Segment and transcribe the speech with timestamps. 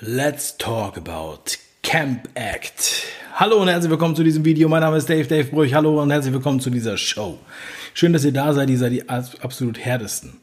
[0.00, 3.06] Let's talk about Camp Act.
[3.34, 4.68] Hallo und herzlich willkommen zu diesem Video.
[4.68, 5.72] Mein Name ist Dave, Dave Brüch.
[5.72, 7.38] Hallo und herzlich willkommen zu dieser Show.
[7.94, 8.70] Schön, dass ihr da seid.
[8.70, 10.40] Ihr seid die absolut härtesten.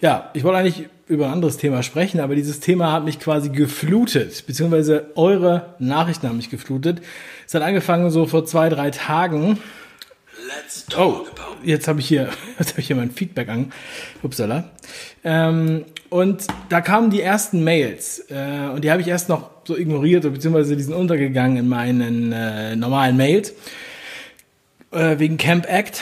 [0.00, 3.50] Ja, ich wollte eigentlich über ein anderes Thema sprechen, aber dieses Thema hat mich quasi
[3.50, 7.00] geflutet, beziehungsweise eure Nachrichten haben mich geflutet.
[7.46, 9.58] Es hat angefangen so vor zwei, drei Tagen.
[10.48, 13.70] Let's talk oh, jetzt habe ich hier, jetzt habe ich hier mein Feedback an.
[14.22, 14.64] Upsala.
[15.22, 19.76] Ähm, und da kamen die ersten Mails äh, und die habe ich erst noch so
[19.76, 23.52] ignoriert, beziehungsweise die sind untergegangen in meinen äh, normalen Mails
[24.90, 26.00] äh, wegen Camp Act.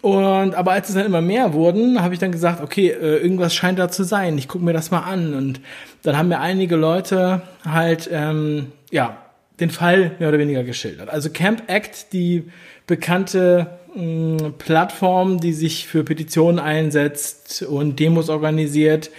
[0.00, 3.52] Und aber als es dann immer mehr wurden, habe ich dann gesagt, okay, äh, irgendwas
[3.52, 4.38] scheint da zu sein.
[4.38, 5.34] Ich gucke mir das mal an.
[5.34, 5.60] Und
[6.04, 9.16] dann haben mir einige Leute halt ähm, ja
[9.60, 11.08] den Fall mehr oder weniger geschildert.
[11.08, 12.44] Also Camp Act, die
[12.86, 19.10] bekannte mh, Plattform, die sich für Petitionen einsetzt und Demos organisiert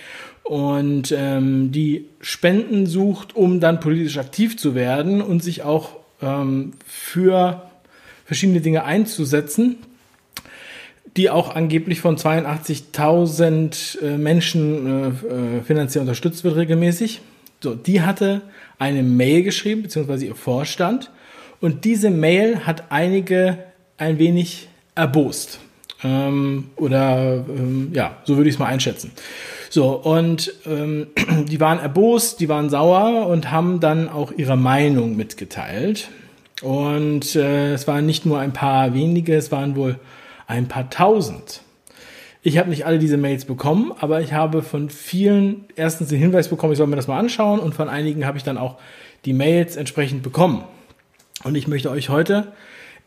[0.44, 6.74] und ähm, die Spenden sucht, um dann politisch aktiv zu werden und sich auch ähm,
[6.86, 7.70] für
[8.26, 9.78] verschiedene Dinge einzusetzen,
[11.18, 17.22] die auch angeblich von 82.000 äh, Menschen äh, äh, finanziell unterstützt wird regelmäßig.
[17.62, 18.42] So, die hatte
[18.80, 21.12] eine Mail geschrieben, beziehungsweise ihr Vorstand.
[21.62, 23.60] Und diese Mail hat einige
[23.98, 25.60] ein wenig erbost.
[26.04, 29.12] Ähm, oder ähm, ja, so würde ich es mal einschätzen.
[29.70, 31.08] So, und ähm,
[31.48, 36.10] die waren erbost, die waren sauer und haben dann auch ihre Meinung mitgeteilt.
[36.62, 40.00] Und äh, es waren nicht nur ein paar wenige, es waren wohl
[40.48, 41.62] ein paar tausend.
[42.42, 46.48] Ich habe nicht alle diese Mails bekommen, aber ich habe von vielen erstens den Hinweis
[46.48, 48.78] bekommen, ich soll mir das mal anschauen und von einigen habe ich dann auch
[49.26, 50.64] die Mails entsprechend bekommen.
[51.44, 52.54] Und ich möchte euch heute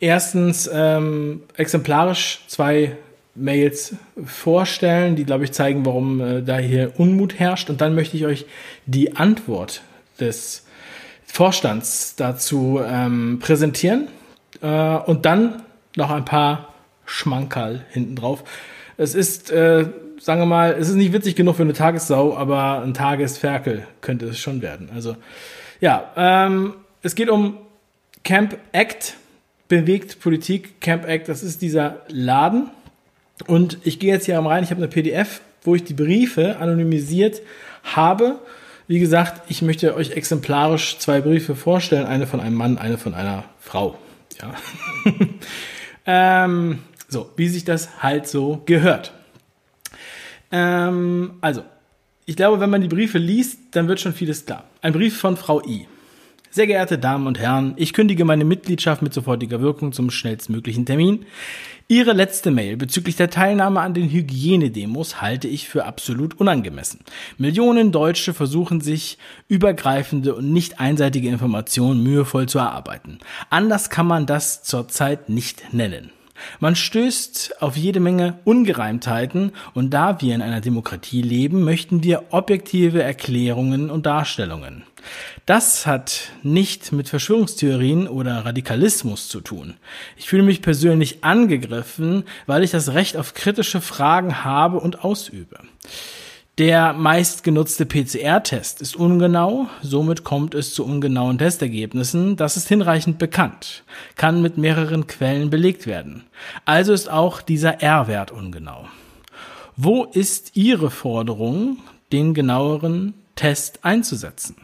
[0.00, 2.96] erstens ähm, exemplarisch zwei
[3.34, 7.70] Mails vorstellen, die, glaube ich, zeigen, warum äh, da hier Unmut herrscht.
[7.70, 8.44] Und dann möchte ich euch
[8.84, 9.82] die Antwort
[10.20, 10.66] des
[11.24, 14.08] Vorstands dazu ähm, präsentieren.
[14.60, 15.62] Äh, und dann
[15.96, 16.74] noch ein paar
[17.06, 18.44] Schmankerl hinten drauf.
[18.96, 19.86] Es ist, äh,
[20.20, 24.26] sagen wir mal, es ist nicht witzig genug für eine Tagessau, aber ein Tagesferkel könnte
[24.26, 24.90] es schon werden.
[24.94, 25.16] Also,
[25.80, 27.58] ja, ähm, es geht um
[28.22, 29.16] Camp Act,
[29.68, 32.70] bewegt Politik, Camp Act, das ist dieser Laden,
[33.46, 36.58] und ich gehe jetzt hier am rein, ich habe eine PDF, wo ich die Briefe
[36.58, 37.42] anonymisiert
[37.82, 38.38] habe.
[38.88, 43.14] Wie gesagt, ich möchte euch exemplarisch zwei Briefe vorstellen, eine von einem Mann, eine von
[43.14, 43.98] einer Frau.
[44.40, 44.54] Ja.
[46.44, 46.80] ähm,
[47.12, 49.12] so, wie sich das halt so gehört.
[50.50, 51.62] Ähm, also,
[52.24, 54.64] ich glaube, wenn man die Briefe liest, dann wird schon vieles klar.
[54.80, 55.86] Ein Brief von Frau I.
[56.50, 61.24] Sehr geehrte Damen und Herren, ich kündige meine Mitgliedschaft mit sofortiger Wirkung zum schnellstmöglichen Termin.
[61.88, 67.00] Ihre letzte Mail bezüglich der Teilnahme an den Hygienedemos halte ich für absolut unangemessen.
[67.38, 69.16] Millionen Deutsche versuchen sich
[69.48, 73.18] übergreifende und nicht einseitige Informationen mühevoll zu erarbeiten.
[73.48, 76.10] Anders kann man das zurzeit nicht nennen.
[76.60, 82.24] Man stößt auf jede Menge Ungereimtheiten und da wir in einer Demokratie leben, möchten wir
[82.30, 84.84] objektive Erklärungen und Darstellungen.
[85.46, 89.74] Das hat nicht mit Verschwörungstheorien oder Radikalismus zu tun.
[90.16, 95.58] Ich fühle mich persönlich angegriffen, weil ich das Recht auf kritische Fragen habe und ausübe.
[96.58, 102.36] Der meistgenutzte PCR-Test ist ungenau, somit kommt es zu ungenauen Testergebnissen.
[102.36, 103.84] Das ist hinreichend bekannt,
[104.16, 106.24] kann mit mehreren Quellen belegt werden.
[106.66, 108.84] Also ist auch dieser R-Wert ungenau.
[109.78, 111.78] Wo ist Ihre Forderung,
[112.12, 114.56] den genaueren Test einzusetzen?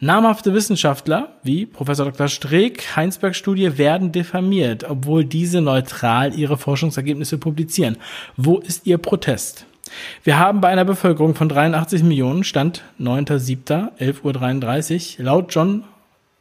[0.00, 2.28] Namhafte Wissenschaftler wie Professor Dr.
[2.28, 7.98] Streeck, Heinsberg-Studie werden diffamiert, obwohl diese neutral ihre Forschungsergebnisse publizieren.
[8.38, 9.66] Wo ist Ihr Protest?
[10.24, 15.84] Wir haben bei einer Bevölkerung von 83 Millionen, Stand 9.7., 11.33 Uhr, laut John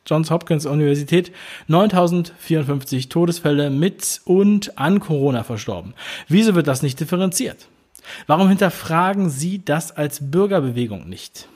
[0.05, 1.31] Johns Hopkins Universität
[1.67, 5.93] 9054 Todesfälle mit und an Corona verstorben.
[6.27, 7.67] Wieso wird das nicht differenziert?
[8.25, 11.47] Warum hinterfragen Sie das als Bürgerbewegung nicht?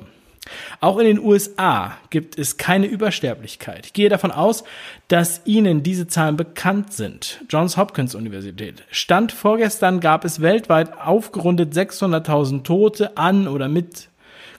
[0.80, 3.86] Auch in den USA gibt es keine Übersterblichkeit.
[3.86, 4.64] Ich gehe davon aus,
[5.08, 7.40] dass Ihnen diese Zahlen bekannt sind.
[7.48, 8.82] Johns Hopkins Universität.
[8.90, 14.08] Stand vorgestern gab es weltweit aufgerundet 600.000 Tote an oder mit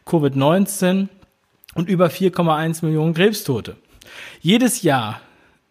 [0.07, 1.07] Covid-19
[1.75, 3.75] und über 4,1 Millionen Krebstote.
[4.41, 5.21] Jedes Jahr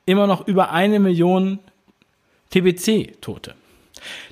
[0.06, 1.58] immer noch über eine Million
[2.50, 3.54] TBC-Tote.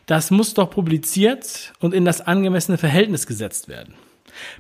[0.07, 3.95] Das muss doch publiziert und in das angemessene Verhältnis gesetzt werden.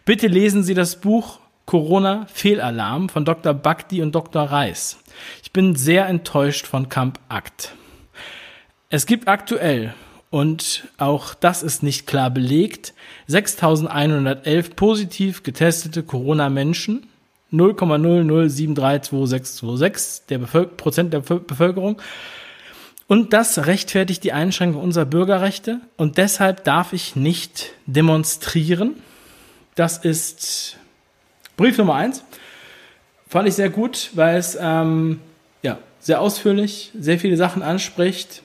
[0.04, 3.54] Bitte lesen Sie das Buch Corona Fehlalarm von Dr.
[3.54, 4.42] Bakti und Dr.
[4.42, 4.98] Reis.
[5.42, 7.74] Ich bin sehr enttäuscht von Camp Act.
[8.90, 9.94] Es gibt aktuell,
[10.30, 12.94] und auch das ist nicht klar belegt,
[13.26, 17.06] 6111 positiv getestete Corona-Menschen,
[17.52, 22.00] 0,00732626 der Bevölker Prozent der Bevölkerung.
[23.12, 25.80] Und das rechtfertigt die Einschränkung unserer Bürgerrechte.
[25.98, 28.94] Und deshalb darf ich nicht demonstrieren.
[29.74, 30.78] Das ist
[31.58, 32.24] Brief Nummer eins.
[33.28, 35.20] Fand ich sehr gut, weil es ähm,
[35.60, 38.40] ja, sehr ausführlich, sehr viele Sachen anspricht.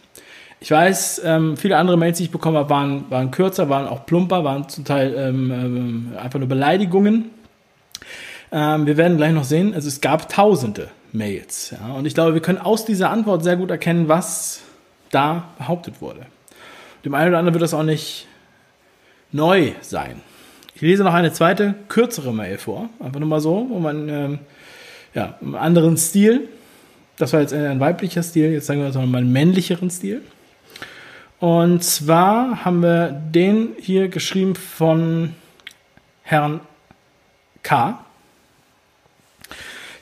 [0.60, 4.06] Ich weiß, ähm, viele andere Mails, die ich bekommen habe, waren, waren kürzer, waren auch
[4.06, 7.32] plumper, waren zum Teil ähm, ähm, einfach nur Beleidigungen.
[8.52, 11.72] Ähm, wir werden gleich noch sehen, also es gab tausende Mails.
[11.72, 14.62] Ja, und ich glaube, wir können aus dieser Antwort sehr gut erkennen, was
[15.12, 16.26] da behauptet wurde.
[17.04, 18.28] Dem einen oder anderen wird das auch nicht
[19.32, 20.22] neu sein.
[20.76, 22.90] Ich lese noch eine zweite, kürzere Mail vor.
[23.00, 24.40] Einfach nur mal so, wo man, ähm,
[25.14, 26.48] ja, einen anderen Stil.
[27.18, 30.22] Das war jetzt ein weiblicher Stil, jetzt sagen wir mal einen männlicheren Stil.
[31.40, 35.34] Und zwar haben wir den hier geschrieben von
[36.24, 36.62] Herrn
[37.64, 38.06] K.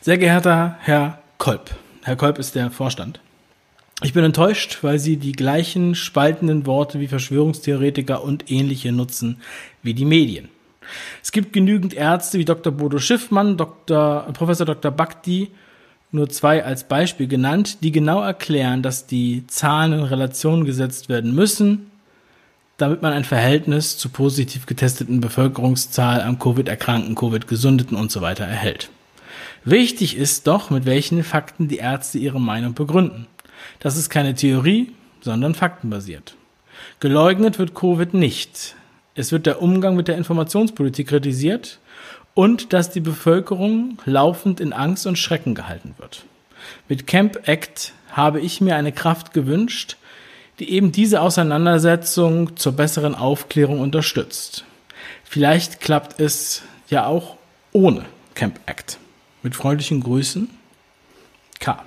[0.05, 1.71] Sehr geehrter Herr Kolb.
[2.03, 3.21] Herr Kolb ist der Vorstand.
[4.03, 9.41] Ich bin enttäuscht, weil Sie die gleichen spaltenden Worte wie Verschwörungstheoretiker und ähnliche nutzen
[9.81, 10.49] wie die Medien.
[11.23, 12.71] Es gibt genügend Ärzte wie Dr.
[12.71, 14.27] Bodo Schiffmann, Dr.
[14.33, 14.91] Professor Dr.
[14.91, 15.49] Bakti,
[16.11, 21.33] nur zwei als Beispiel genannt, die genau erklären, dass die Zahlen in Relation gesetzt werden
[21.33, 21.89] müssen,
[22.77, 28.91] damit man ein Verhältnis zur positiv getesteten Bevölkerungszahl am Covid-Erkrankten, Covid-Gesundeten und so weiter erhält.
[29.65, 33.25] Wichtig ist doch, mit welchen Fakten die Ärzte ihre Meinung begründen.
[33.79, 34.91] Das ist keine Theorie,
[35.21, 36.35] sondern faktenbasiert.
[36.99, 38.75] Geleugnet wird Covid nicht.
[39.15, 41.79] Es wird der Umgang mit der Informationspolitik kritisiert
[42.35, 46.25] und dass die Bevölkerung laufend in Angst und Schrecken gehalten wird.
[46.87, 49.97] Mit Camp Act habe ich mir eine Kraft gewünscht,
[50.59, 54.63] die eben diese Auseinandersetzung zur besseren Aufklärung unterstützt.
[55.23, 57.37] Vielleicht klappt es ja auch
[57.71, 58.99] ohne Camp Act.
[59.45, 60.49] Mit freundlichen Grüßen,
[61.59, 61.83] K.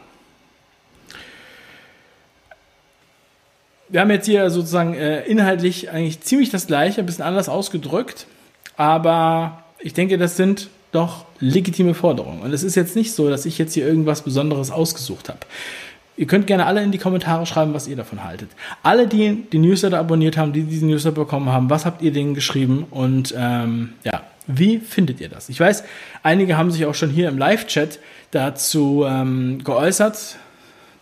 [3.89, 8.29] wir haben jetzt hier sozusagen äh, inhaltlich eigentlich ziemlich das gleiche, ein bisschen anders ausgedrückt,
[8.77, 12.43] aber ich denke, das sind doch legitime Forderungen.
[12.43, 15.41] Und es ist jetzt nicht so, dass ich jetzt hier irgendwas Besonderes ausgesucht habe.
[16.17, 18.51] Ihr könnt gerne alle in die Kommentare schreiben, was ihr davon haltet.
[18.85, 22.35] Alle, die die Newsletter abonniert haben, die diesen Newsletter bekommen haben, was habt ihr denen
[22.35, 25.49] geschrieben und ähm, ja, wie findet ihr das?
[25.49, 25.85] Ich weiß,
[26.23, 28.01] einige haben sich auch schon hier im Live-Chat
[28.31, 30.37] dazu ähm, geäußert.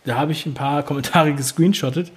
[0.04, 2.12] Da habe ich ein paar Kommentare gescreenshottet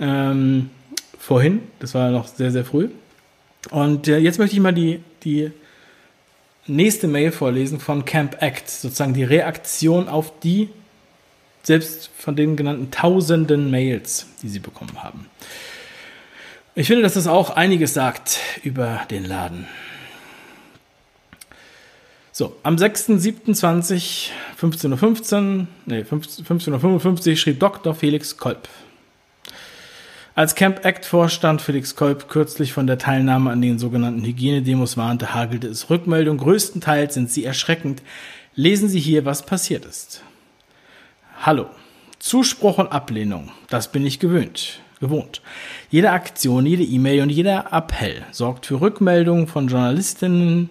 [0.00, 0.70] ähm,
[1.18, 1.62] vorhin.
[1.80, 2.88] Das war noch sehr, sehr früh.
[3.70, 5.50] Und äh, jetzt möchte ich mal die, die
[6.66, 10.68] nächste Mail vorlesen von Camp Act, sozusagen die Reaktion auf die
[11.64, 15.26] selbst von den genannten tausenden Mails, die sie bekommen haben.
[16.74, 19.66] Ich finde, dass das auch einiges sagt über den Laden.
[22.34, 27.94] So, am 6.7.20, 15.15 Uhr, nee, 15.55 Uhr schrieb Dr.
[27.94, 28.70] Felix Kolb.
[30.34, 35.34] Als Camp Act Vorstand Felix Kolb kürzlich von der Teilnahme an den sogenannten Hygienedemos warnte,
[35.34, 36.38] hagelte es Rückmeldung.
[36.38, 38.02] Größtenteils sind sie erschreckend.
[38.54, 40.22] Lesen Sie hier, was passiert ist.
[41.42, 41.66] Hallo.
[42.18, 43.50] Zuspruch und Ablehnung.
[43.68, 44.80] Das bin ich gewöhnt.
[45.00, 45.42] Gewohnt.
[45.90, 50.70] Jede Aktion, jede E-Mail und jeder Appell sorgt für Rückmeldungen von Journalistinnen,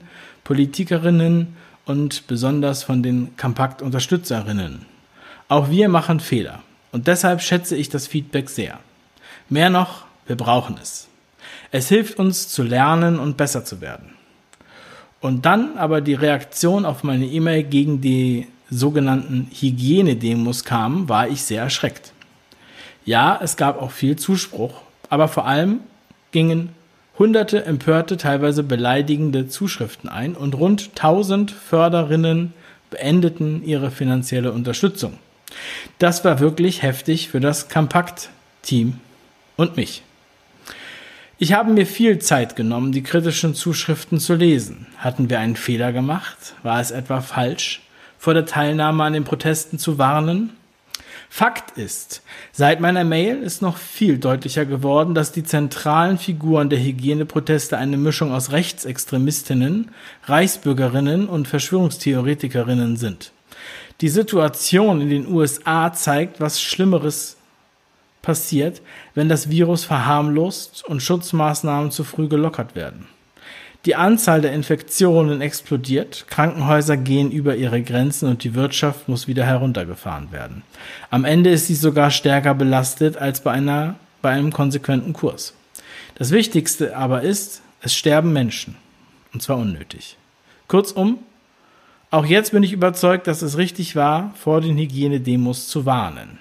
[0.51, 1.55] Politikerinnen
[1.86, 4.86] und besonders von den Kompakt-Unterstützerinnen.
[5.48, 6.62] Auch wir machen Fehler.
[6.91, 8.77] Und deshalb schätze ich das Feedback sehr.
[9.48, 11.08] Mehr noch, wir brauchen es.
[11.72, 14.10] Es hilft uns zu lernen und besser zu werden.
[15.22, 21.43] Und dann aber die Reaktion auf meine E-Mail gegen die sogenannten Hygienedemos kam, war ich
[21.43, 22.12] sehr erschreckt.
[23.05, 25.79] Ja, es gab auch viel Zuspruch, aber vor allem
[26.31, 26.75] gingen
[27.22, 32.51] hunderte empörte, teilweise beleidigende Zuschriften ein und rund 1000 Förderinnen
[32.90, 35.20] beendeten ihre finanzielle Unterstützung.
[36.00, 38.96] Das war wirklich heftig für das Kompakt-Team
[39.56, 40.01] und mich.
[41.38, 44.88] Ich habe mir viel Zeit genommen, die kritischen Zuschriften zu lesen.
[44.98, 46.56] Hatten wir einen Fehler gemacht?
[46.63, 47.84] War es etwa falsch,
[48.18, 50.54] vor der Teilnahme an den Protesten zu warnen?
[51.30, 56.80] Fakt ist, seit meiner Mail ist noch viel deutlicher geworden, dass die zentralen Figuren der
[56.80, 59.92] Hygieneproteste eine Mischung aus Rechtsextremistinnen,
[60.25, 63.32] Reichsbürgerinnen und Verschwörungstheoretikerinnen sind.
[64.01, 67.38] Die Situation in den USA zeigt, was Schlimmeres
[68.22, 68.82] passiert,
[69.13, 73.08] wenn das Virus verharmlost und Schutzmaßnahmen zu früh gelockert werden.
[73.85, 79.43] Die Anzahl der Infektionen explodiert, Krankenhäuser gehen über ihre Grenzen und die Wirtschaft muss wieder
[79.43, 80.61] heruntergefahren werden.
[81.09, 85.55] Am Ende ist sie sogar stärker belastet als bei, einer, bei einem konsequenten Kurs.
[86.13, 88.75] Das Wichtigste aber ist, es sterben Menschen.
[89.33, 90.15] Und zwar unnötig.
[90.67, 91.17] Kurzum,
[92.11, 96.38] auch jetzt bin ich überzeugt, dass es richtig war, vor den Hygienedemos zu warnen.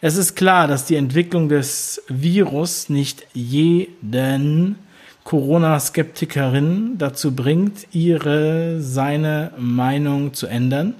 [0.00, 4.78] Es ist klar, dass die Entwicklung des Virus nicht jeden
[5.24, 10.94] Corona-Skeptikerin dazu bringt, ihre, seine Meinung zu ändern.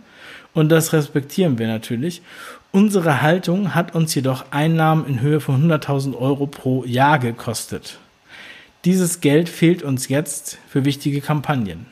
[0.54, 2.22] Und das respektieren wir natürlich.
[2.70, 7.98] Unsere Haltung hat uns jedoch Einnahmen in Höhe von 100.000 Euro pro Jahr gekostet.
[8.84, 11.86] Dieses Geld fehlt uns jetzt für wichtige Kampagnen.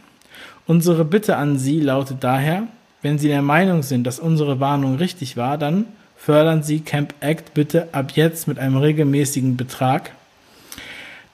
[0.67, 2.65] Unsere Bitte an Sie lautet daher,
[3.03, 7.55] wenn Sie der Meinung sind, dass unsere Warnung richtig war, dann fördern Sie Camp Act
[7.55, 10.13] bitte ab jetzt mit einem regelmäßigen Betrag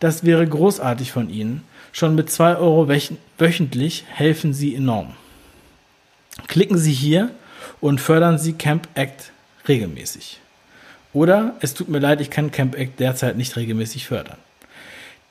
[0.00, 1.62] das wäre großartig von Ihnen.
[1.93, 2.88] Schon mit 2 Euro
[3.38, 5.15] wöchentlich helfen Sie enorm.
[6.47, 7.31] Klicken Sie hier
[7.81, 9.33] und fördern Sie Camp Act
[9.67, 10.41] regelmäßig.
[11.12, 14.37] Oder es tut mir leid, ich kann Camp Act derzeit nicht regelmäßig fördern.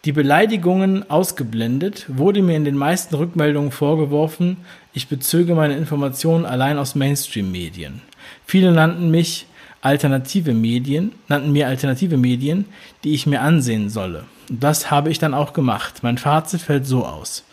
[0.05, 4.57] Die Beleidigungen ausgeblendet, wurde mir in den meisten Rückmeldungen vorgeworfen,
[4.93, 8.01] ich bezöge meine Informationen allein aus Mainstream-Medien.
[8.45, 9.47] Viele nannten mich
[9.85, 12.65] alternative Medien, nannten mir alternative Medien,
[13.03, 14.23] die ich mir ansehen solle.
[14.49, 15.99] Das habe ich dann auch gemacht.
[16.01, 17.43] Mein Fazit fällt so aus.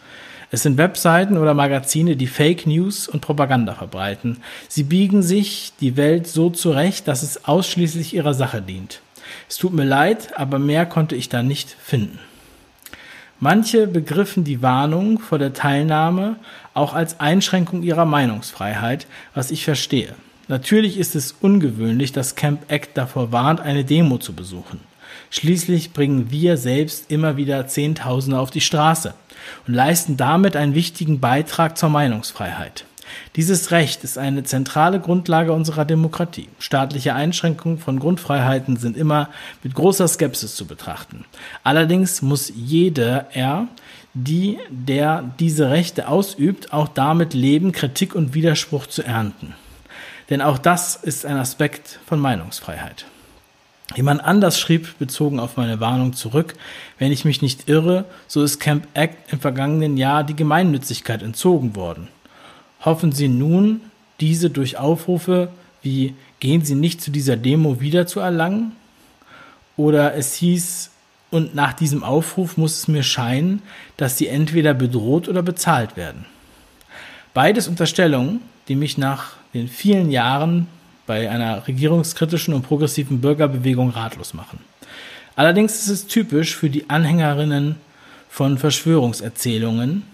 [0.50, 4.38] Es sind Webseiten oder Magazine, die Fake News und Propaganda verbreiten.
[4.68, 9.00] Sie biegen sich die Welt so zurecht, dass es ausschließlich ihrer Sache dient.
[9.48, 12.18] Es tut mir leid, aber mehr konnte ich da nicht finden.
[13.40, 16.36] Manche begriffen die Warnung vor der Teilnahme
[16.74, 20.14] auch als Einschränkung ihrer Meinungsfreiheit, was ich verstehe.
[20.52, 24.80] Natürlich ist es ungewöhnlich, dass Camp Act davor warnt, eine Demo zu besuchen.
[25.30, 29.14] Schließlich bringen wir selbst immer wieder Zehntausende auf die Straße
[29.66, 32.84] und leisten damit einen wichtigen Beitrag zur Meinungsfreiheit.
[33.34, 36.50] Dieses Recht ist eine zentrale Grundlage unserer Demokratie.
[36.58, 39.30] Staatliche Einschränkungen von Grundfreiheiten sind immer
[39.62, 41.24] mit großer Skepsis zu betrachten.
[41.64, 43.68] Allerdings muss jeder er,
[44.12, 49.54] die, der diese Rechte ausübt, auch damit leben, Kritik und Widerspruch zu ernten.
[50.32, 53.04] Denn auch das ist ein Aspekt von Meinungsfreiheit.
[53.94, 56.54] Jemand anders schrieb, bezogen auf meine Warnung zurück,
[56.98, 61.76] wenn ich mich nicht irre, so ist Camp Act im vergangenen Jahr die Gemeinnützigkeit entzogen
[61.76, 62.08] worden.
[62.82, 63.82] Hoffen Sie nun,
[64.20, 65.50] diese durch Aufrufe
[65.82, 68.72] wie gehen Sie nicht zu dieser Demo wieder zu erlangen?
[69.76, 70.92] Oder es hieß,
[71.30, 73.60] und nach diesem Aufruf muss es mir scheinen,
[73.98, 76.24] dass Sie entweder bedroht oder bezahlt werden.
[77.34, 80.66] Beides Unterstellungen, die mich nach den vielen Jahren
[81.06, 84.60] bei einer regierungskritischen und progressiven Bürgerbewegung ratlos machen.
[85.36, 87.76] Allerdings ist es typisch für die Anhängerinnen
[88.28, 90.04] von Verschwörungserzählungen,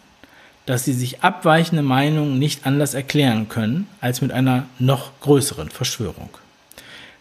[0.66, 6.30] dass sie sich abweichende Meinungen nicht anders erklären können als mit einer noch größeren Verschwörung.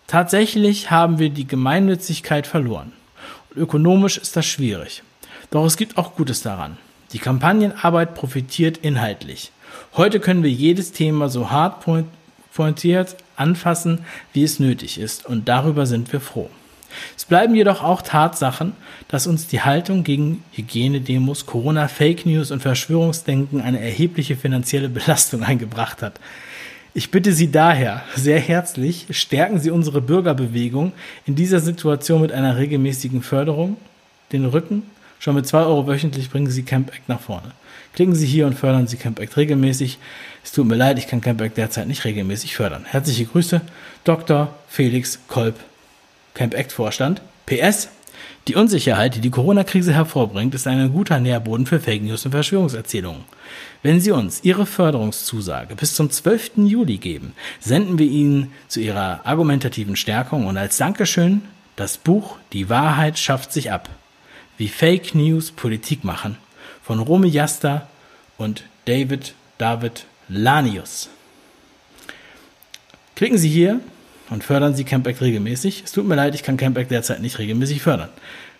[0.07, 2.93] Tatsächlich haben wir die Gemeinnützigkeit verloren.
[3.49, 5.03] Und ökonomisch ist das schwierig.
[5.49, 6.77] Doch es gibt auch Gutes daran.
[7.13, 9.51] Die Kampagnenarbeit profitiert inhaltlich.
[9.95, 11.85] Heute können wir jedes Thema so hart
[12.53, 16.49] pointiert anfassen, wie es nötig ist, und darüber sind wir froh.
[17.15, 18.73] Es bleiben jedoch auch Tatsachen,
[19.07, 25.43] dass uns die Haltung gegen Hygienedemos, Corona, Fake News und Verschwörungsdenken eine erhebliche finanzielle Belastung
[25.45, 26.19] eingebracht hat.
[26.93, 30.93] Ich bitte Sie daher sehr herzlich, stärken Sie unsere Bürgerbewegung
[31.27, 33.77] in dieser Situation mit einer regelmäßigen Förderung
[34.31, 34.83] den Rücken.
[35.19, 37.51] Schon mit zwei Euro wöchentlich bringen Sie Camp Act nach vorne.
[37.97, 39.97] Klicken Sie hier und fördern Sie Campact regelmäßig.
[40.43, 42.85] Es tut mir leid, ich kann Campact derzeit nicht regelmäßig fördern.
[42.85, 43.59] Herzliche Grüße,
[44.03, 44.53] Dr.
[44.67, 45.55] Felix Kolb,
[46.35, 47.23] Campact Vorstand.
[47.47, 47.89] PS,
[48.47, 53.23] die Unsicherheit, die die Corona-Krise hervorbringt, ist ein guter Nährboden für Fake News und Verschwörungserzählungen.
[53.81, 56.51] Wenn Sie uns Ihre Förderungszusage bis zum 12.
[56.67, 61.41] Juli geben, senden wir Ihnen zu Ihrer argumentativen Stärkung und als Dankeschön
[61.75, 63.89] das Buch Die Wahrheit schafft sich ab.
[64.59, 66.37] Wie Fake News Politik machen
[66.87, 67.85] von Romy Jasta
[68.37, 71.09] und David David Lanius.
[73.13, 73.81] Klicken Sie hier
[74.29, 75.83] und fördern Sie Campact regelmäßig.
[75.83, 78.07] Es tut mir leid, ich kann Campact derzeit nicht regelmäßig fördern.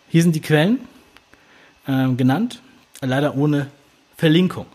[0.10, 0.80] Hier sind die Quellen
[1.88, 2.62] äh, genannt,
[3.00, 3.68] leider ohne
[4.18, 4.66] Verlinkung.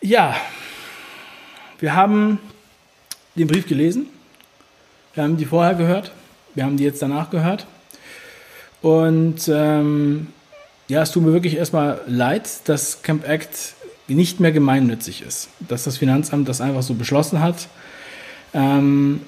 [0.00, 0.34] Ja,
[1.80, 2.38] wir haben
[3.34, 4.06] den Brief gelesen.
[5.12, 6.12] Wir haben die vorher gehört.
[6.54, 7.66] Wir haben die jetzt danach gehört.
[8.80, 10.28] Und ähm,
[10.88, 13.74] ja, es tut mir wirklich erstmal leid, dass Camp Act
[14.06, 15.48] nicht mehr gemeinnützig ist.
[15.60, 17.68] Dass das Finanzamt das einfach so beschlossen hat.
[18.52, 19.22] Ähm,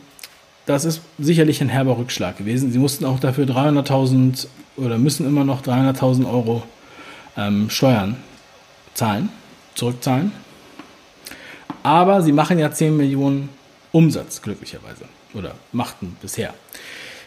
[0.66, 2.72] das ist sicherlich ein herber Rückschlag gewesen.
[2.72, 4.46] Sie mussten auch dafür 300.000
[4.76, 6.62] oder müssen immer noch 300.000 Euro
[7.36, 8.16] ähm, Steuern
[8.94, 9.30] zahlen,
[9.74, 10.32] zurückzahlen.
[11.82, 13.48] Aber sie machen ja 10 Millionen
[13.92, 15.04] Umsatz, glücklicherweise.
[15.34, 16.52] Oder machten bisher.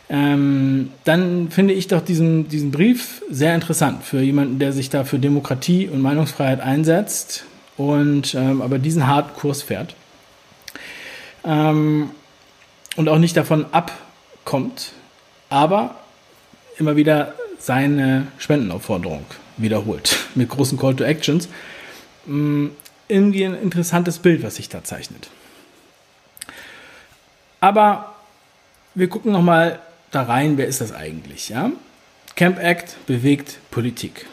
[0.09, 5.03] Ähm, dann finde ich doch diesen, diesen Brief sehr interessant für jemanden, der sich da
[5.03, 7.45] für Demokratie und Meinungsfreiheit einsetzt
[7.77, 9.95] und ähm, aber diesen harten Kurs fährt.
[11.45, 12.09] Ähm,
[12.95, 14.93] und auch nicht davon abkommt,
[15.49, 15.95] aber
[16.77, 19.25] immer wieder seine Spendenaufforderung
[19.57, 21.49] wiederholt mit großen Call to Actions.
[22.25, 22.67] Mm,
[23.07, 25.29] irgendwie ein interessantes Bild, was sich da zeichnet.
[27.61, 28.15] Aber
[28.95, 29.79] wir gucken nochmal
[30.11, 31.49] da rein, wer ist das eigentlich?
[31.49, 31.71] Ja?
[32.35, 34.25] Camp Act bewegt Politik.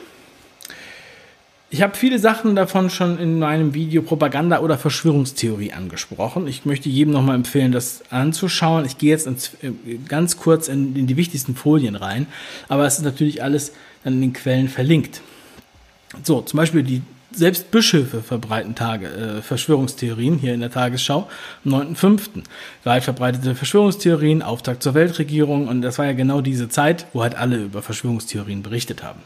[1.68, 6.47] Ich habe viele Sachen davon schon in meinem Video Propaganda oder Verschwörungstheorie angesprochen.
[6.47, 8.85] Ich möchte jedem nochmal empfehlen, das anzuschauen.
[8.85, 9.73] Ich gehe jetzt ins, äh,
[10.09, 12.28] ganz kurz in, in, die wichtigsten Folien rein,
[12.68, 13.73] aber es ist natürlich alles
[14.04, 15.21] dann in den Quellen verlinkt.
[16.23, 17.02] So, zum Beispiel die
[17.37, 21.28] selbst Bischöfe verbreiten Tage, äh, Verschwörungstheorien hier in der Tagesschau
[21.64, 22.45] am 9.5.
[22.85, 27.35] Weit verbreitete Verschwörungstheorien, Auftakt zur Weltregierung und das war ja genau diese Zeit, wo halt
[27.35, 29.21] alle über Verschwörungstheorien berichtet haben.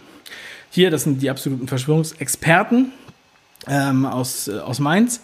[0.70, 2.92] Hier, das sind die absoluten Verschwörungsexperten
[3.66, 5.20] ähm, aus, äh, aus Mainz.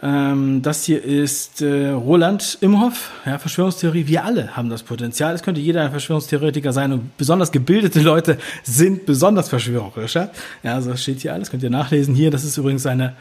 [0.00, 4.06] Ähm, das hier ist äh, Roland Imhoff, ja, Verschwörungstheorie.
[4.06, 5.34] Wir alle haben das Potenzial.
[5.34, 10.30] Es könnte jeder ein Verschwörungstheoretiker sein und besonders gebildete Leute sind besonders verschwörerischer.
[10.62, 12.14] Ja, das steht hier alles, könnt ihr nachlesen.
[12.14, 13.14] Hier, das ist übrigens eine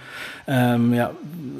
[0.47, 1.11] ähm, ja,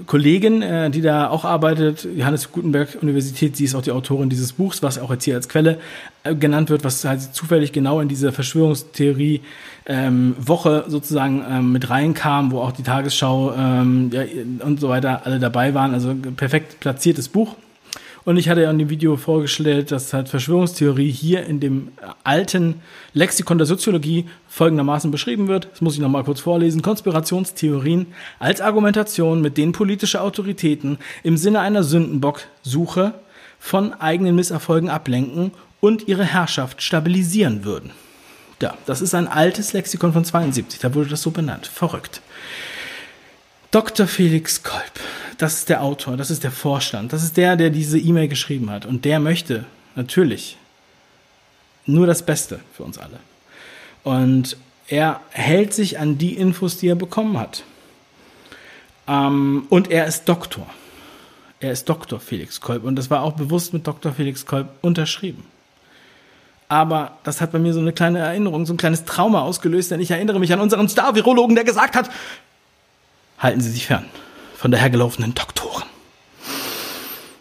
[0.06, 3.58] Kollegin, äh, die da auch arbeitet, Johannes Gutenberg Universität.
[3.58, 5.80] Sie ist auch die Autorin dieses Buchs, was auch jetzt hier als Quelle
[6.24, 9.42] äh, genannt wird, was halt zufällig genau in diese Verschwörungstheorie
[9.88, 14.22] ähm, Woche sozusagen ähm, mit reinkam, wo auch die Tagesschau ähm, ja,
[14.66, 15.94] und so weiter alle dabei waren.
[15.94, 17.56] Also perfekt platziertes Buch.
[18.28, 21.94] Und ich hatte ja in dem Video vorgestellt, dass halt Verschwörungstheorie hier in dem
[22.26, 22.82] alten
[23.14, 25.70] Lexikon der Soziologie folgendermaßen beschrieben wird.
[25.72, 26.82] Das muss ich nochmal kurz vorlesen.
[26.82, 33.14] Konspirationstheorien als Argumentation, mit denen politische Autoritäten im Sinne einer Sündenbocksuche
[33.60, 37.92] von eigenen Misserfolgen ablenken und ihre Herrschaft stabilisieren würden.
[38.62, 41.68] Ja, das ist ein altes Lexikon von 72, da wurde das so benannt.
[41.68, 42.22] Verrückt.
[43.72, 44.08] Dr.
[44.08, 45.00] Felix Kolb,
[45.38, 48.70] das ist der Autor, das ist der Vorstand, das ist der, der diese E-Mail geschrieben
[48.70, 48.86] hat.
[48.86, 50.58] Und der möchte natürlich
[51.86, 53.20] nur das Beste für uns alle.
[54.04, 57.64] Und er hält sich an die Infos, die er bekommen hat.
[59.08, 60.68] Ähm, und er ist Doktor.
[61.60, 62.20] Er ist Dr.
[62.20, 62.84] Felix Kolb.
[62.84, 64.14] Und das war auch bewusst mit Dr.
[64.14, 65.44] Felix Kolb unterschrieben.
[66.70, 70.02] Aber das hat bei mir so eine kleine Erinnerung, so ein kleines Trauma ausgelöst, denn
[70.02, 72.10] ich erinnere mich an unseren Star-Virologen, der gesagt hat,
[73.38, 74.06] halten Sie sich fern
[74.56, 75.84] von der hergelaufenen Doktoren.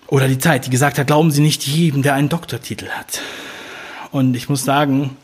[0.09, 3.21] Oder die Zeit, die gesagt hat, glauben Sie nicht jedem, der einen Doktortitel hat.
[4.13, 5.17] Und ich muss sagen,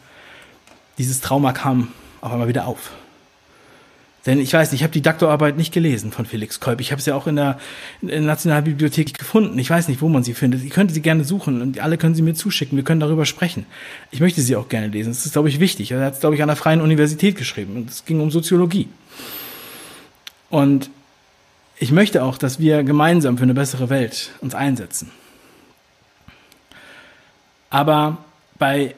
[0.98, 1.88] dieses Trauma kam
[2.20, 2.90] auf einmal wieder auf.
[4.24, 6.80] Denn ich weiß nicht, ich habe die Doktorarbeit nicht gelesen von Felix Kolb.
[6.80, 7.58] Ich habe es ja auch in der,
[8.02, 9.58] in der Nationalbibliothek gefunden.
[9.58, 10.62] Ich weiß nicht, wo man sie findet.
[10.62, 12.76] Ich könnte sie gerne suchen und alle können sie mir zuschicken.
[12.76, 13.66] Wir können darüber sprechen.
[14.12, 15.10] Ich möchte sie auch gerne lesen.
[15.10, 15.90] Das ist, glaube ich, wichtig.
[15.90, 17.74] Er hat es, glaube ich, an der Freien Universität geschrieben.
[17.74, 18.88] Und es ging um Soziologie.
[20.52, 20.90] Und
[21.78, 25.10] ich möchte auch, dass wir gemeinsam für eine bessere Welt uns einsetzen.
[27.70, 28.18] Aber
[28.58, 28.94] bei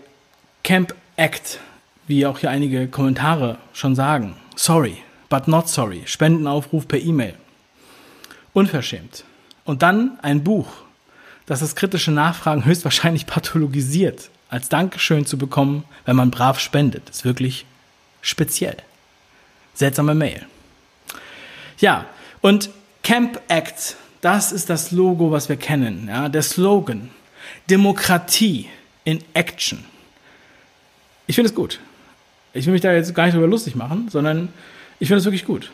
[0.64, 1.60] Camp Act,
[2.08, 4.96] wie auch hier einige Kommentare schon sagen, sorry,
[5.28, 6.02] but not sorry.
[6.06, 7.34] Spendenaufruf per E-Mail.
[8.52, 9.22] Unverschämt.
[9.64, 10.66] Und dann ein Buch,
[11.46, 17.24] das das kritische Nachfragen höchstwahrscheinlich pathologisiert, als Dankeschön zu bekommen, wenn man brav spendet, ist
[17.24, 17.64] wirklich
[18.22, 18.76] speziell.
[19.74, 20.48] Seltsame Mail.
[21.84, 22.06] Ja,
[22.40, 22.70] und
[23.02, 27.10] Camp Act, das ist das Logo, was wir kennen, ja, der Slogan.
[27.68, 28.70] Demokratie
[29.04, 29.84] in Action.
[31.26, 31.80] Ich finde es gut.
[32.54, 34.48] Ich will mich da jetzt gar nicht drüber lustig machen, sondern
[34.98, 35.72] ich finde es wirklich gut.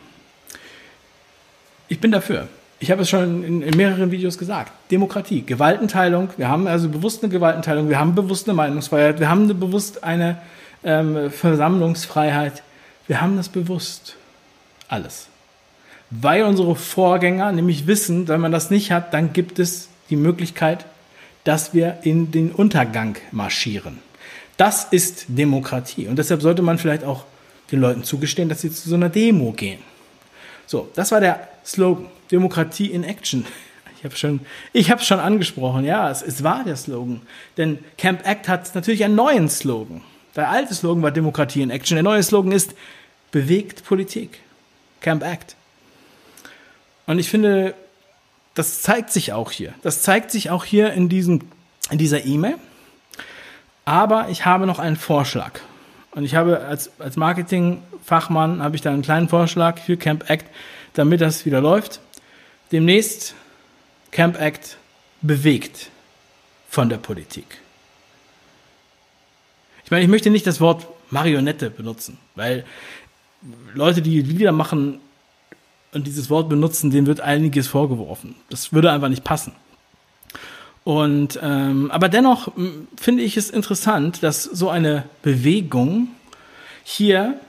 [1.87, 2.49] Ich bin dafür.
[2.81, 4.73] Ich habe es schon in, in, mehreren Videos gesagt.
[4.91, 6.27] Demokratie, Gewaltenteilung.
[6.35, 10.03] Wir haben also bewusst eine Gewaltenteilung, wir haben bewusst eine Meinungsfreiheit, wir haben eine, bewusst
[10.03, 10.41] eine
[10.83, 12.63] ähm, Versammlungsfreiheit.
[13.07, 14.17] Wir haben das bewusst.
[14.89, 15.30] Alles.
[16.11, 20.85] Weil unsere Vorgänger nämlich wissen, wenn man das nicht hat, dann gibt es die Möglichkeit,
[21.45, 23.99] dass wir in den Untergang marschieren.
[24.57, 26.07] Das ist Demokratie.
[26.07, 27.23] Und deshalb sollte man vielleicht auch
[27.71, 29.79] den Leuten zugestehen, dass sie zu so einer Demo gehen.
[30.67, 32.07] So, das war der Slogan.
[32.31, 33.45] Demokratie in Action.
[33.97, 34.39] ich habe schon,
[34.71, 37.21] ich habe schon angesprochen, ja, es, es war der Slogan.
[37.57, 40.01] Denn Camp Act hat natürlich einen neuen Slogan.
[40.35, 41.95] Der alte Slogan war Demokratie in Action.
[41.95, 42.73] Der neue Slogan ist
[43.31, 44.39] bewegt Politik.
[45.01, 45.55] Camp Act.
[47.07, 47.73] Und ich finde,
[48.53, 49.73] das zeigt sich auch hier.
[49.81, 51.41] Das zeigt sich auch hier in, diesem,
[51.89, 52.55] in dieser E-Mail.
[53.85, 55.59] Aber ich habe noch einen Vorschlag.
[56.11, 60.45] Und ich habe als, als Marketingfachmann habe ich da einen kleinen Vorschlag für Camp Act,
[60.93, 62.01] damit das wieder läuft.
[62.71, 63.35] Demnächst
[64.11, 64.77] Camp Act
[65.21, 65.89] bewegt
[66.69, 67.59] von der Politik.
[69.85, 72.65] Ich meine, ich möchte nicht das Wort Marionette benutzen, weil
[73.73, 74.99] Leute, die Lieder machen
[75.93, 78.35] und dieses Wort benutzen, denen wird einiges vorgeworfen.
[78.49, 79.53] Das würde einfach nicht passen.
[80.83, 82.51] Und ähm, aber dennoch
[82.99, 86.07] finde ich es interessant, dass so eine Bewegung
[86.83, 87.39] hier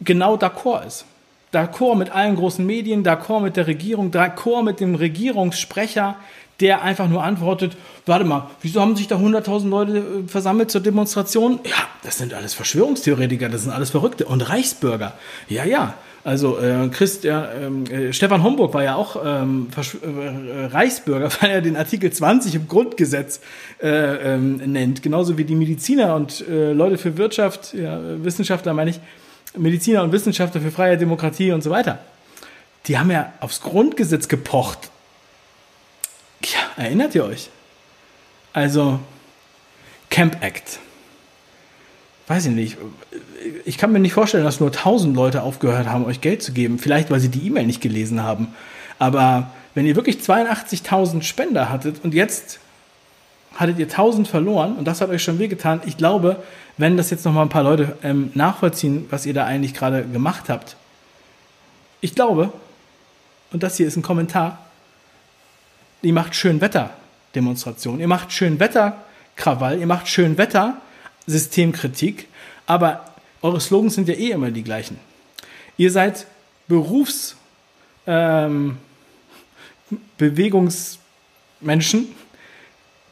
[0.00, 1.06] genau d'accord ist.
[1.52, 6.16] D'accord mit allen großen Medien, d'accord mit der Regierung, d'accord mit dem Regierungssprecher,
[6.60, 10.80] der einfach nur antwortet, warte mal, wieso haben sich da 100.000 Leute äh, versammelt zur
[10.80, 11.58] Demonstration?
[11.64, 15.14] Ja, das sind alles Verschwörungstheoretiker, das sind alles Verrückte und Reichsbürger.
[15.48, 15.94] Ja, ja.
[16.22, 21.60] Also äh, Christ, ähm, äh, Stefan Homburg war ja auch ähm, äh, Reichsbürger, weil er
[21.60, 23.40] den Artikel 20 im Grundgesetz
[23.82, 25.02] äh, ähm, nennt.
[25.02, 29.00] Genauso wie die Mediziner und äh, Leute für Wirtschaft, ja, Wissenschaftler meine ich,
[29.56, 31.98] Mediziner und Wissenschaftler für freie Demokratie und so weiter.
[32.86, 34.90] Die haben ja aufs Grundgesetz gepocht
[36.76, 37.50] erinnert ihr euch?
[38.52, 39.00] Also,
[40.10, 40.78] Camp Act.
[42.26, 42.76] Weiß ich nicht.
[43.64, 46.78] Ich kann mir nicht vorstellen, dass nur 1000 Leute aufgehört haben, euch Geld zu geben.
[46.78, 48.54] Vielleicht, weil sie die E-Mail nicht gelesen haben.
[48.98, 52.60] Aber wenn ihr wirklich 82.000 Spender hattet und jetzt
[53.56, 56.42] hattet ihr 1000 verloren und das hat euch schon wehgetan, ich glaube,
[56.76, 60.04] wenn das jetzt noch mal ein paar Leute ähm, nachvollziehen, was ihr da eigentlich gerade
[60.04, 60.76] gemacht habt,
[62.00, 62.52] ich glaube,
[63.52, 64.58] und das hier ist ein Kommentar,
[66.04, 66.90] ihr macht schön Wetter
[67.34, 69.04] Demonstration, ihr macht schön Wetter
[69.36, 70.78] Krawall, ihr macht schön Wetter
[71.26, 72.28] Systemkritik,
[72.66, 73.04] aber
[73.42, 74.98] eure Slogans sind ja eh immer die gleichen.
[75.76, 76.26] Ihr seid
[76.68, 77.36] Berufs
[78.06, 78.78] ähm,
[80.18, 82.08] Bewegungsmenschen,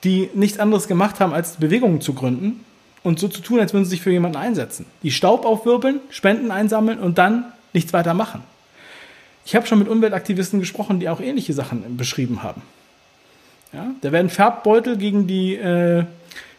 [0.05, 2.65] die nichts anderes gemacht haben, als Bewegungen zu gründen
[3.03, 4.87] und so zu tun, als würden sie sich für jemanden einsetzen.
[5.03, 8.43] Die Staub aufwirbeln, Spenden einsammeln und dann nichts weiter machen.
[9.45, 12.63] Ich habe schon mit Umweltaktivisten gesprochen, die auch ähnliche Sachen beschrieben haben.
[13.73, 16.05] Ja, da werden Farbbeutel gegen die, äh,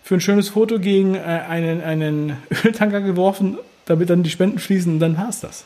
[0.04, 4.94] für ein schönes Foto gegen äh, einen, einen Öltanker geworfen, damit dann die Spenden fließen
[4.94, 5.66] und dann war es das.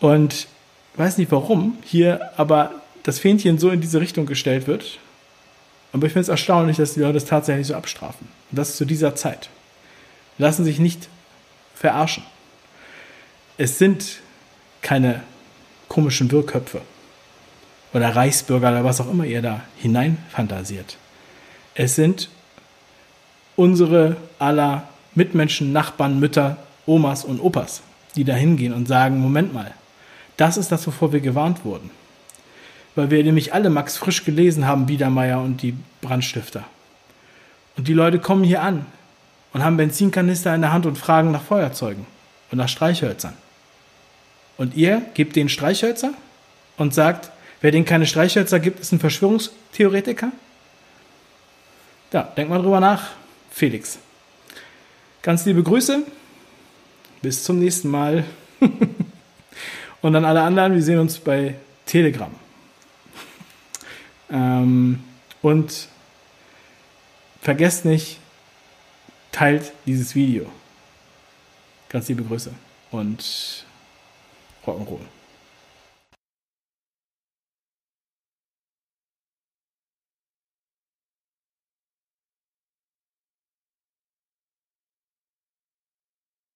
[0.00, 0.48] Und
[0.96, 4.98] weiß nicht warum hier aber das Fähnchen so in diese Richtung gestellt wird.
[5.92, 8.26] Aber ich finde es erstaunlich, dass die Leute das tatsächlich so abstrafen.
[8.50, 9.50] Und das zu dieser Zeit.
[10.38, 11.08] Lassen sich nicht
[11.74, 12.22] verarschen.
[13.58, 14.20] Es sind
[14.80, 15.22] keine
[15.88, 16.80] komischen Wirrköpfe
[17.92, 20.96] oder Reichsbürger oder was auch immer ihr da hineinfantasiert.
[21.74, 22.28] Es sind
[23.56, 27.82] unsere aller Mitmenschen, Nachbarn, Mütter, Omas und Opas,
[28.16, 29.72] die da hingehen und sagen, Moment mal,
[30.36, 31.90] das ist das, wovor wir gewarnt wurden.
[32.94, 36.64] Weil wir nämlich alle Max Frisch gelesen haben, Biedermeier und die Brandstifter.
[37.76, 38.86] Und die Leute kommen hier an
[39.52, 42.06] und haben Benzinkanister in der Hand und fragen nach Feuerzeugen
[42.50, 43.34] und nach Streichhölzern.
[44.58, 46.12] Und ihr gebt den Streichhölzer
[46.76, 47.30] und sagt,
[47.62, 50.32] Wer denen keine Streichhölzer gibt, ist ein Verschwörungstheoretiker?
[52.12, 53.12] Ja, denk mal drüber nach.
[53.50, 53.98] Felix.
[55.22, 56.02] Ganz liebe Grüße.
[57.22, 58.24] Bis zum nächsten Mal.
[60.02, 61.54] Und an alle anderen, wir sehen uns bei
[61.86, 62.34] Telegram.
[64.30, 65.04] Ähm,
[65.42, 65.88] und
[67.40, 68.18] vergesst nicht,
[69.30, 70.46] teilt dieses Video.
[71.88, 72.50] Ganz liebe Grüße
[72.90, 73.64] und
[74.66, 75.11] Rock'n'Roll.